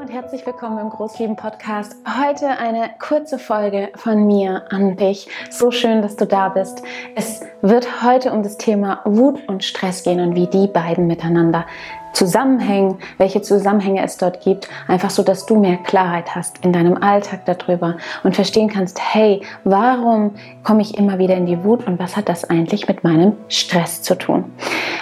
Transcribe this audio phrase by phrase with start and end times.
[0.00, 1.96] Und herzlich willkommen im Großlieben Podcast.
[2.06, 5.28] Heute eine kurze Folge von mir an dich.
[5.50, 6.84] So schön, dass du da bist.
[7.16, 11.66] Es wird heute um das Thema Wut und Stress gehen und wie die beiden miteinander
[12.12, 17.02] zusammenhängen, welche Zusammenhänge es dort gibt, einfach so, dass du mehr Klarheit hast in deinem
[17.02, 21.98] Alltag darüber und verstehen kannst, hey, warum komme ich immer wieder in die Wut und
[21.98, 24.44] was hat das eigentlich mit meinem Stress zu tun?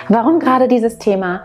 [0.08, 1.42] Warum gerade dieses Thema?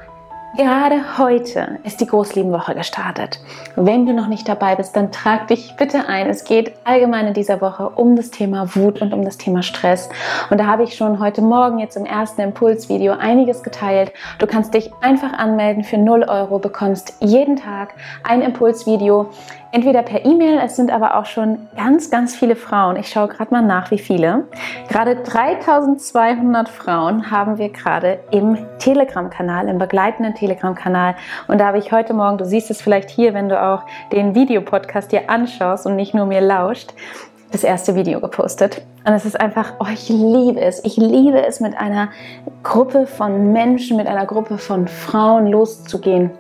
[0.58, 3.40] Gerade heute ist die Großliebenwoche gestartet.
[3.78, 6.30] Wenn du noch nicht dabei bist, dann trag dich bitte ein.
[6.30, 10.10] Es geht allgemein in dieser Woche um das Thema Wut und um das Thema Stress.
[10.50, 14.12] Und da habe ich schon heute Morgen jetzt im ersten Impulsvideo einiges geteilt.
[14.40, 17.94] Du kannst dich einfach anmelden für 0 Euro, bekommst jeden Tag
[18.24, 19.30] ein Impulsvideo
[19.72, 22.98] entweder per E-Mail, es sind aber auch schon ganz, ganz viele Frauen.
[22.98, 24.46] Ich schaue gerade mal nach, wie viele.
[24.90, 31.16] Gerade 3200 Frauen haben wir gerade im Telegram-Kanal, im begleitenden Telegram-Kanal.
[31.48, 34.36] Und da habe ich heute Morgen, du siehst es vielleicht hier, wenn du auch den
[34.36, 36.94] Videopodcast dir anschaust und nicht nur mir lauscht,
[37.52, 38.82] das erste Video gepostet.
[39.06, 40.84] Und es ist einfach, oh, ich liebe es.
[40.84, 42.10] Ich liebe es, mit einer
[42.64, 46.32] Gruppe von Menschen, mit einer Gruppe von Frauen loszugehen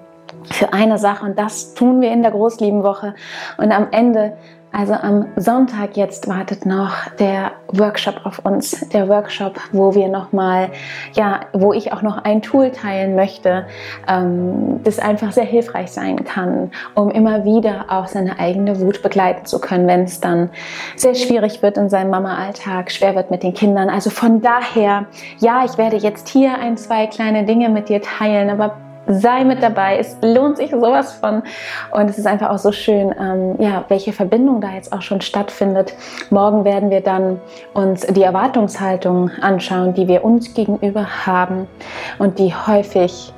[0.45, 3.13] für eine Sache und das tun wir in der Großliebenwoche
[3.57, 4.33] und am Ende
[4.73, 10.31] also am Sonntag jetzt wartet noch der Workshop auf uns, der Workshop, wo wir noch
[10.31, 10.69] mal,
[11.13, 13.65] ja, wo ich auch noch ein Tool teilen möchte,
[14.07, 19.45] ähm, das einfach sehr hilfreich sein kann, um immer wieder auch seine eigene Wut begleiten
[19.45, 20.49] zu können, wenn es dann
[20.95, 23.89] sehr schwierig wird in seinem Mama-Alltag, schwer wird mit den Kindern.
[23.89, 25.05] Also von daher,
[25.39, 28.77] ja, ich werde jetzt hier ein, zwei kleine Dinge mit dir teilen, aber
[29.19, 29.97] sei mit dabei.
[29.97, 31.43] Es lohnt sich sowas von.
[31.91, 35.21] Und es ist einfach auch so schön, ähm, ja, welche Verbindung da jetzt auch schon
[35.21, 35.93] stattfindet.
[36.29, 37.39] Morgen werden wir dann
[37.73, 41.67] uns die Erwartungshaltung anschauen, die wir uns gegenüber haben
[42.19, 43.33] und die häufig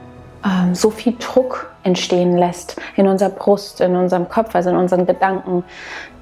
[0.45, 5.05] ähm, so viel Druck entstehen lässt in unserer Brust, in unserem Kopf, also in unseren
[5.05, 5.63] Gedanken,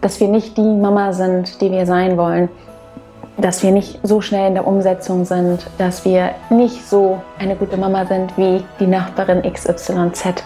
[0.02, 2.50] dass wir nicht die Mama sind, die wir sein wollen
[3.38, 7.78] dass wir nicht so schnell in der Umsetzung sind, dass wir nicht so eine gute
[7.78, 10.44] Mama sind wie die Nachbarin XYZ.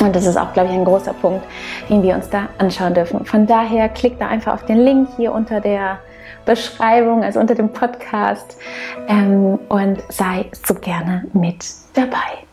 [0.00, 1.44] Und das ist auch, glaube ich, ein großer Punkt,
[1.88, 3.24] den wir uns da anschauen dürfen.
[3.24, 5.98] Von daher klick da einfach auf den Link hier unter der
[6.44, 8.56] Beschreibung, also unter dem Podcast
[9.08, 11.64] ähm, und sei so gerne mit
[11.94, 12.44] dabei.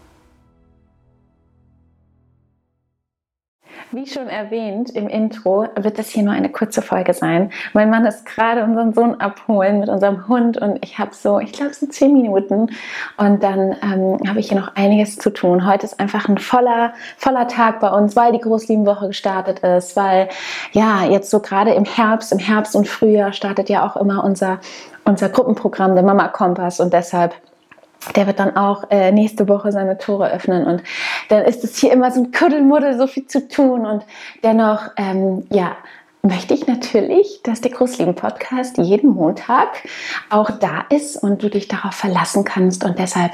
[3.94, 7.52] Wie schon erwähnt im Intro, wird das hier nur eine kurze Folge sein.
[7.74, 11.52] Mein Mann ist gerade unseren Sohn abholen mit unserem Hund und ich habe so, ich
[11.52, 12.69] glaube, es sind zehn Minuten
[13.18, 15.68] und dann ähm, habe ich hier noch einiges zu tun.
[15.68, 20.30] Heute ist einfach ein voller, voller Tag bei uns, weil die Großliebenwoche gestartet ist, weil
[20.72, 24.62] ja, jetzt so gerade im Herbst, im Herbst und Frühjahr startet ja auch immer unser,
[25.03, 27.35] unser Gruppenprogramm, der Mama Kompass und deshalb
[28.16, 30.84] der wird dann auch äh, nächste Woche seine Tore öffnen und
[31.29, 34.03] dann ist es hier immer so ein Kuddelmuddel, so viel zu tun und
[34.44, 35.75] dennoch, ähm, ja,
[36.23, 39.69] möchte ich natürlich, dass der Großlieben-Podcast jeden Montag
[40.29, 43.31] auch da ist und du dich darauf verlassen kannst und deshalb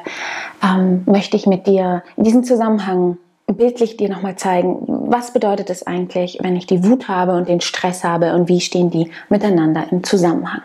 [0.63, 3.17] ähm, möchte ich mit dir in diesem Zusammenhang
[3.47, 7.61] bildlich dir nochmal zeigen, was bedeutet es eigentlich, wenn ich die Wut habe und den
[7.61, 10.61] Stress habe und wie stehen die miteinander im Zusammenhang.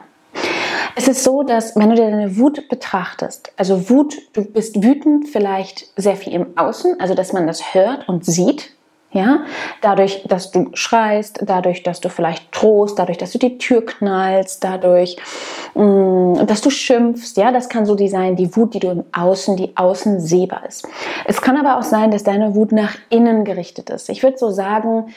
[0.94, 5.28] Es ist so, dass wenn du dir deine Wut betrachtest, also Wut, du bist wütend
[5.28, 8.72] vielleicht sehr viel im Außen, also dass man das hört und sieht,
[9.14, 9.44] ja,
[9.82, 14.64] dadurch, dass du schreist, dadurch, dass du vielleicht drohst, dadurch, dass du die Tür knallst,
[14.64, 15.16] dadurch,
[15.74, 19.04] mm, dass du schimpfst, ja, das kann so die sein, die Wut, die du im
[19.12, 20.88] Außen, die außen sehbar ist.
[21.26, 24.08] Es kann aber auch sein, dass deine Wut nach innen gerichtet ist.
[24.08, 25.12] Ich würde so sagen,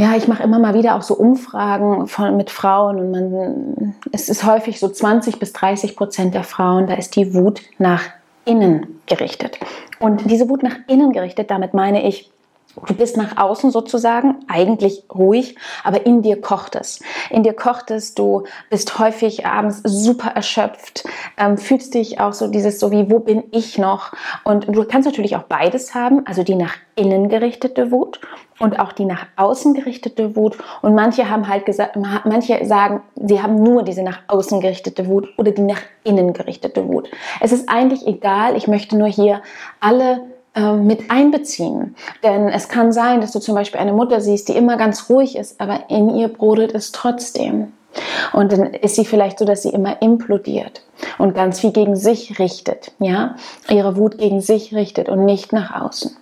[0.00, 4.30] ja, ich mache immer mal wieder auch so Umfragen von, mit Frauen und man, es
[4.30, 8.04] ist häufig so 20 bis 30 Prozent der Frauen, da ist die Wut nach
[8.46, 9.58] innen gerichtet.
[9.98, 12.30] Und diese Wut nach innen gerichtet, damit meine ich,
[12.86, 17.00] Du bist nach außen sozusagen eigentlich ruhig, aber in dir kocht es.
[17.28, 21.04] In dir kocht es, du bist häufig abends super erschöpft,
[21.36, 24.12] ähm, fühlst dich auch so dieses so wie, wo bin ich noch?
[24.44, 28.20] Und du kannst natürlich auch beides haben, also die nach innen gerichtete Wut
[28.60, 30.56] und auch die nach außen gerichtete Wut.
[30.82, 35.28] Und manche haben halt gesagt, manche sagen, sie haben nur diese nach außen gerichtete Wut
[35.38, 37.10] oder die nach innen gerichtete Wut.
[37.40, 39.42] Es ist eigentlich egal, ich möchte nur hier
[39.80, 41.94] alle mit einbeziehen.
[42.22, 45.36] Denn es kann sein, dass du zum Beispiel eine Mutter siehst, die immer ganz ruhig
[45.36, 47.72] ist, aber in ihr brodelt es trotzdem.
[48.32, 50.82] Und dann ist sie vielleicht so, dass sie immer implodiert
[51.18, 53.36] und ganz viel gegen sich richtet, ja,
[53.68, 56.16] ihre Wut gegen sich richtet und nicht nach außen.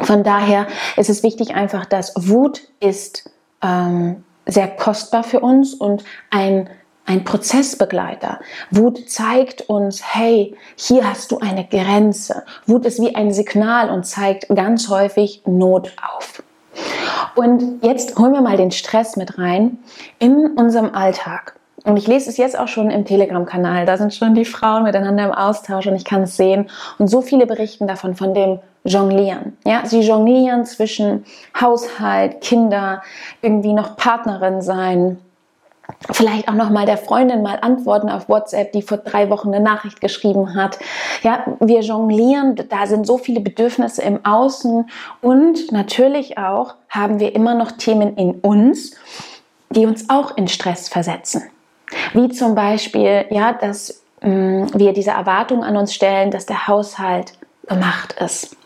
[0.00, 0.66] Von daher
[0.96, 3.30] ist es wichtig einfach, dass Wut ist
[3.62, 6.70] ähm, sehr kostbar für uns und ein
[7.06, 8.40] ein Prozessbegleiter.
[8.70, 12.44] Wut zeigt uns, hey, hier hast du eine Grenze.
[12.66, 16.42] Wut ist wie ein Signal und zeigt ganz häufig Not auf.
[17.34, 19.78] Und jetzt holen wir mal den Stress mit rein
[20.18, 21.56] in unserem Alltag.
[21.84, 23.86] Und ich lese es jetzt auch schon im Telegram-Kanal.
[23.86, 26.68] Da sind schon die Frauen miteinander im Austausch und ich kann es sehen.
[26.98, 29.56] Und so viele berichten davon, von dem Jonglieren.
[29.64, 31.24] Ja, sie jonglieren zwischen
[31.58, 33.02] Haushalt, Kinder,
[33.42, 35.18] irgendwie noch Partnerin sein,
[36.10, 39.62] vielleicht auch noch mal der Freundin mal antworten auf WhatsApp, die vor drei Wochen eine
[39.62, 40.78] Nachricht geschrieben hat.
[41.22, 44.88] Ja, wir jonglieren, da sind so viele Bedürfnisse im Außen
[45.20, 48.92] und natürlich auch haben wir immer noch Themen in uns,
[49.70, 51.42] die uns auch in Stress versetzen.
[52.12, 56.68] Wie zum Beispiel, ja, dass mh, mm, wir diese Erwartung an uns stellen, dass der
[56.68, 57.32] Haushalt
[57.66, 58.56] gemacht ist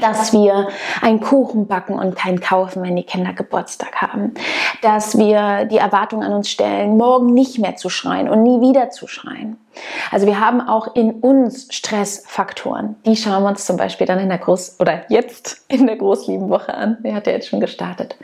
[0.00, 0.68] dass wir
[1.00, 4.34] einen Kuchen backen und keinen kaufen, wenn die Kinder Geburtstag haben.
[4.82, 8.90] Dass wir die Erwartung an uns stellen, morgen nicht mehr zu schreien und nie wieder
[8.90, 9.58] zu schreien.
[10.10, 12.96] Also wir haben auch in uns Stressfaktoren.
[13.06, 16.74] Die schauen wir uns zum Beispiel dann in der Groß- oder jetzt in der Großliebenwoche
[16.74, 16.98] an.
[17.00, 18.16] Der hat ja jetzt schon gestartet.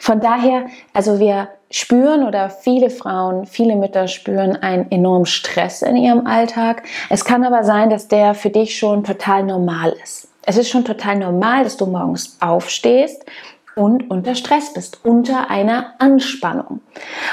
[0.00, 5.96] Von daher, also wir spüren oder viele Frauen, viele Mütter spüren einen enormen Stress in
[5.96, 6.82] ihrem Alltag.
[7.10, 10.27] Es kann aber sein, dass der für dich schon total normal ist.
[10.48, 13.22] Es ist schon total normal, dass du morgens aufstehst
[13.74, 16.80] und unter Stress bist, unter einer Anspannung,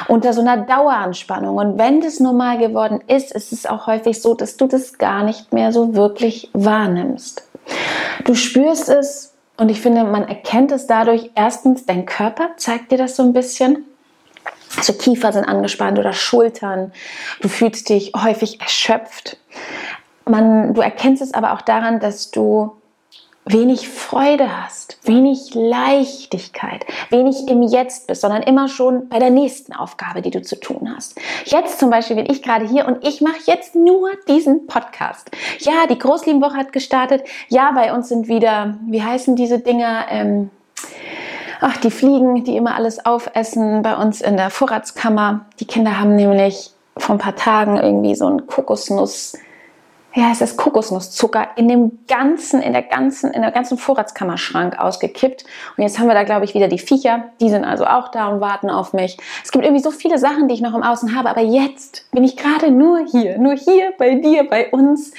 [0.09, 1.55] unter so einer Daueranspannung.
[1.55, 5.23] Und wenn das normal geworden ist, ist es auch häufig so, dass du das gar
[5.23, 7.47] nicht mehr so wirklich wahrnimmst.
[8.25, 11.31] Du spürst es und ich finde, man erkennt es dadurch.
[11.35, 13.85] Erstens, dein Körper zeigt dir das so ein bisschen.
[14.75, 16.91] Also Kiefer sind angespannt oder Schultern.
[17.39, 19.37] Du fühlst dich häufig erschöpft.
[20.25, 22.73] Man, du erkennst es aber auch daran, dass du
[23.45, 29.73] wenig Freude hast, wenig Leichtigkeit, wenig im Jetzt bist, sondern immer schon bei der nächsten
[29.73, 31.19] Aufgabe, die du zu tun hast.
[31.45, 35.29] Jetzt zum Beispiel bin ich gerade hier und ich mache jetzt nur diesen Podcast.
[35.59, 37.23] Ja, die Großliebenwoche hat gestartet.
[37.47, 40.05] Ja, bei uns sind wieder, wie heißen diese Dinger?
[40.09, 40.49] Ähm,
[41.61, 45.45] ach, die Fliegen, die immer alles aufessen bei uns in der Vorratskammer.
[45.59, 49.37] Die Kinder haben nämlich vor ein paar Tagen irgendwie so ein Kokosnuss
[50.15, 55.43] ja, es ist Kokosnusszucker in dem ganzen, in der ganzen, in der ganzen Vorratskammerschrank ausgekippt.
[55.75, 57.25] Und jetzt haben wir da, glaube ich, wieder die Viecher.
[57.41, 59.17] Die sind also auch da und warten auf mich.
[59.43, 61.29] Es gibt irgendwie so viele Sachen, die ich noch im Außen habe.
[61.29, 65.11] Aber jetzt bin ich gerade nur hier, nur hier bei dir, bei uns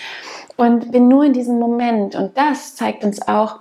[0.56, 2.14] und bin nur in diesem Moment.
[2.14, 3.56] Und das zeigt uns auch,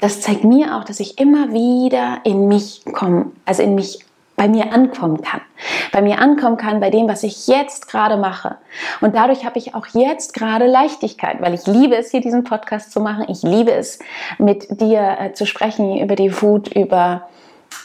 [0.00, 4.00] das zeigt mir auch, dass ich immer wieder in mich komme, also in mich
[4.36, 5.40] bei mir ankommen kann.
[5.92, 8.56] Bei mir ankommen kann bei dem, was ich jetzt gerade mache.
[9.00, 12.92] Und dadurch habe ich auch jetzt gerade Leichtigkeit, weil ich liebe es, hier diesen Podcast
[12.92, 13.24] zu machen.
[13.28, 13.98] Ich liebe es,
[14.38, 17.28] mit dir äh, zu sprechen über die Wut, über,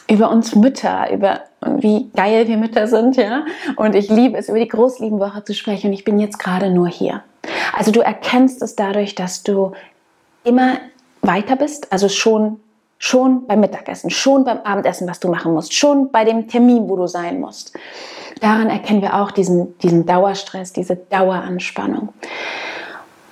[0.08, 3.44] über uns Mütter, über wie geil wir Mütter sind, ja.
[3.76, 5.88] Und ich liebe es, über die Großliebenwoche zu sprechen.
[5.88, 7.22] Und ich bin jetzt gerade nur hier.
[7.76, 9.72] Also du erkennst es dadurch, dass du
[10.44, 10.78] immer
[11.22, 12.60] weiter bist, also schon
[13.04, 16.94] Schon beim Mittagessen, schon beim Abendessen, was du machen musst, schon bei dem Termin, wo
[16.94, 17.76] du sein musst.
[18.40, 22.10] Daran erkennen wir auch diesen, diesen Dauerstress, diese Daueranspannung.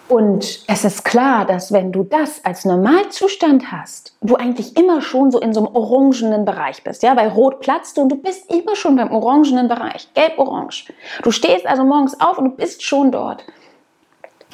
[0.09, 5.31] Und es ist klar, dass wenn du das als Normalzustand hast, du eigentlich immer schon
[5.31, 7.05] so in so einem orangenen Bereich bist.
[7.05, 10.93] Ja, bei Rot platzt du und du bist immer schon beim orangenen Bereich, gelb-orange.
[11.23, 13.45] Du stehst also morgens auf und du bist schon dort.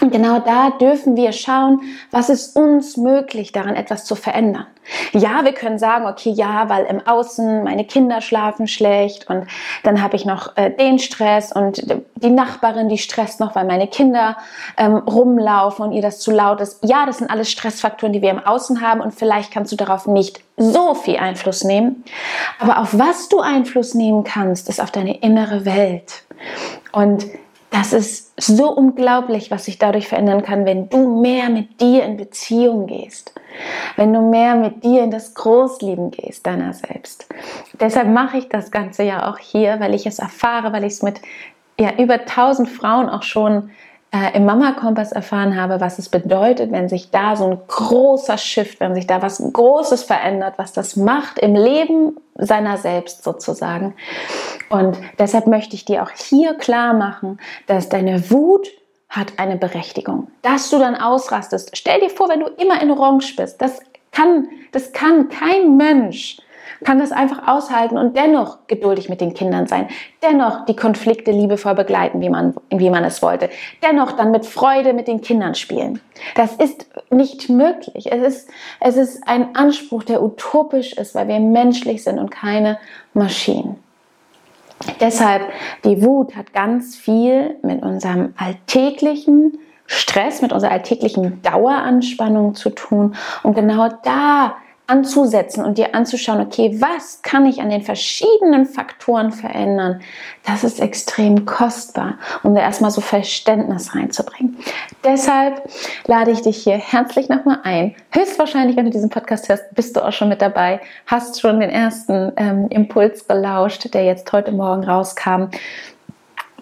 [0.00, 4.66] Und genau da dürfen wir schauen, was ist uns möglich, daran etwas zu verändern.
[5.12, 9.47] Ja, wir können sagen, okay, ja, weil im Außen meine Kinder schlafen schlecht und
[9.82, 11.82] dann habe ich noch äh, den Stress und
[12.14, 14.37] die Nachbarin, die stresst noch, weil meine Kinder
[14.76, 16.78] ähm, rumlaufen und ihr das zu laut ist.
[16.85, 20.06] Ja, das sind alles Stressfaktoren, die wir im Außen haben und vielleicht kannst du darauf
[20.06, 22.04] nicht so viel Einfluss nehmen.
[22.61, 26.23] Aber auf was du Einfluss nehmen kannst, ist auf deine innere Welt.
[26.92, 27.26] Und
[27.76, 32.16] das ist so unglaublich, was sich dadurch verändern kann, wenn du mehr mit dir in
[32.16, 33.35] Beziehung gehst,
[33.97, 37.26] wenn du mehr mit dir in das Großlieben gehst, deiner selbst.
[37.78, 41.02] Deshalb mache ich das Ganze ja auch hier, weil ich es erfahre, weil ich es
[41.02, 41.21] mit
[41.78, 43.71] ja, über tausend Frauen auch schon
[44.12, 48.80] äh, im Mama-Kompass erfahren habe, was es bedeutet, wenn sich da so ein großer Shift,
[48.80, 53.94] wenn sich da was Großes verändert, was das macht im Leben seiner selbst sozusagen.
[54.70, 58.68] Und deshalb möchte ich dir auch hier klar machen, dass deine Wut
[59.08, 60.28] hat eine Berechtigung.
[60.42, 61.76] Dass du dann ausrastest.
[61.76, 63.60] Stell dir vor, wenn du immer in Orange bist.
[63.60, 63.80] Das
[64.12, 66.38] kann, das kann kein Mensch
[66.85, 69.88] kann das einfach aushalten und dennoch geduldig mit den Kindern sein,
[70.23, 73.50] dennoch die Konflikte liebevoll begleiten, wie man, wie man es wollte,
[73.82, 76.00] dennoch dann mit Freude mit den Kindern spielen.
[76.35, 78.11] Das ist nicht möglich.
[78.12, 82.78] Es ist, es ist ein Anspruch, der utopisch ist, weil wir menschlich sind und keine
[83.14, 83.76] Maschinen.
[85.00, 85.42] Deshalb,
[85.85, 93.14] die Wut hat ganz viel mit unserem alltäglichen Stress, mit unserer alltäglichen Daueranspannung zu tun.
[93.42, 94.56] Und genau da
[94.87, 100.00] anzusetzen und dir anzuschauen, okay, was kann ich an den verschiedenen Faktoren verändern,
[100.45, 104.57] das ist extrem kostbar, um da erstmal so Verständnis reinzubringen.
[105.05, 105.69] Deshalb
[106.07, 107.97] lade ich dich hier herzlich nochmal ein.
[108.12, 111.71] Höchstwahrscheinlich, wenn du diesen Podcast hörst, bist du auch schon mit dabei, hast schon den
[111.71, 115.47] ersten ähm, Impuls gelauscht, der jetzt heute Morgen rauskam.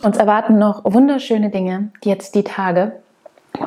[0.02, 2.92] Uns erwarten noch wunderschöne Dinge jetzt die Tage.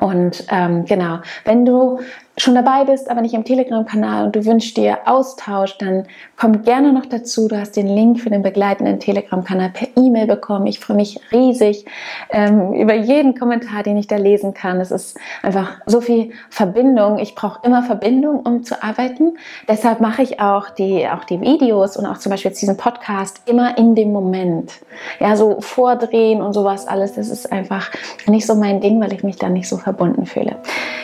[0.01, 1.99] Und ähm, genau, wenn du
[2.37, 6.05] schon dabei bist, aber nicht im Telegram-Kanal und du wünschst dir Austausch, dann
[6.37, 7.47] komm gerne noch dazu.
[7.47, 10.67] Du hast den Link für den begleitenden Telegram-Kanal per E-Mail bekommen.
[10.67, 11.85] Ich freue mich riesig
[12.29, 14.79] ähm, über jeden Kommentar, den ich da lesen kann.
[14.79, 17.17] Es ist einfach so viel Verbindung.
[17.17, 19.37] Ich brauche immer Verbindung, um zu arbeiten.
[19.67, 23.41] Deshalb mache ich auch die, auch die Videos und auch zum Beispiel jetzt diesen Podcast
[23.45, 24.73] immer in dem Moment.
[25.19, 27.89] Ja, so vordrehen und sowas alles, das ist einfach
[28.27, 30.57] nicht so mein Ding, weil ich mich da nicht so verbunden fühle.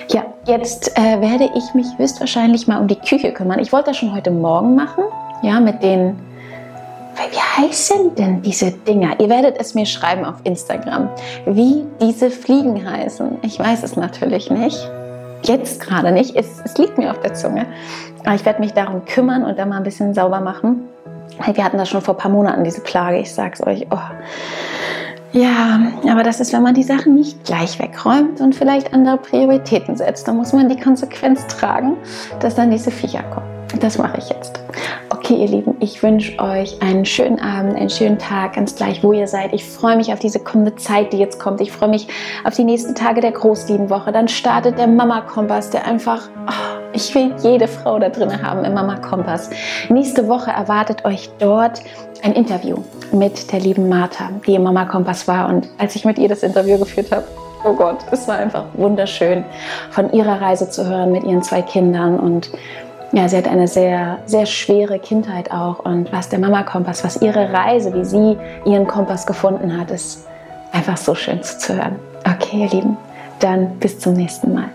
[0.09, 3.59] Ja, jetzt äh, werde ich mich höchstwahrscheinlich mal um die Küche kümmern.
[3.59, 5.03] Ich wollte das schon heute Morgen machen,
[5.41, 6.15] ja, mit den,
[7.15, 9.19] wie heißen denn diese Dinger?
[9.19, 11.09] Ihr werdet es mir schreiben auf Instagram,
[11.45, 13.39] wie diese Fliegen heißen.
[13.43, 14.89] Ich weiß es natürlich nicht.
[15.43, 16.35] Jetzt gerade nicht.
[16.35, 17.65] Es, es liegt mir auf der Zunge.
[18.23, 20.87] Aber ich werde mich darum kümmern und dann mal ein bisschen sauber machen.
[21.53, 23.17] Wir hatten das schon vor ein paar Monaten, diese Plage.
[23.17, 23.85] Ich sag's euch.
[23.91, 23.97] Oh.
[25.33, 29.97] Ja, aber das ist, wenn man die Sachen nicht gleich wegräumt und vielleicht andere Prioritäten
[29.97, 30.27] setzt.
[30.27, 31.97] Dann muss man die Konsequenz tragen,
[32.39, 33.47] dass dann diese Viecher kommen.
[33.79, 34.59] Das mache ich jetzt.
[35.09, 39.11] Okay, ihr Lieben, ich wünsche euch einen schönen Abend, einen schönen Tag, ganz gleich, wo
[39.13, 39.53] ihr seid.
[39.53, 41.61] Ich freue mich auf diese kommende Zeit, die jetzt kommt.
[41.61, 42.07] Ich freue mich
[42.43, 44.11] auf die nächsten Tage der Großliebenwoche.
[44.11, 48.73] Dann startet der Mama-Kompass, der einfach, oh, ich will jede Frau da drin haben im
[48.73, 49.49] Mama-Kompass.
[49.89, 51.81] Nächste Woche erwartet euch dort
[52.23, 52.77] ein Interview
[53.11, 55.49] mit der lieben Martha, die im Mama Kompass war.
[55.49, 57.25] Und als ich mit ihr das Interview geführt habe,
[57.65, 59.43] oh Gott, es war einfach wunderschön,
[59.91, 62.19] von ihrer Reise zu hören mit ihren zwei Kindern.
[62.19, 62.49] Und
[63.11, 65.79] ja, sie hat eine sehr, sehr schwere Kindheit auch.
[65.79, 70.27] Und was der Mama Kompass, was ihre Reise, wie sie ihren Kompass gefunden hat, ist
[70.71, 71.97] einfach so schön zu hören.
[72.25, 72.97] Okay, ihr Lieben,
[73.39, 74.69] dann bis zum nächsten Mal.